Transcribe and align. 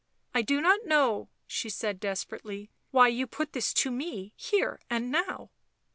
"I 0.33 0.41
do 0.41 0.61
not 0.61 0.83
know," 0.87 1.29
she 1.45 1.69
said 1.69 1.99
desperately," 1.99 2.71
why 2.89 3.09
you 3.09 3.27
put 3.27 3.53
this 3.53 3.71
to 3.75 3.91
me, 3.91 4.33
here 4.35 4.79
and 4.89 5.11
now." 5.11 5.51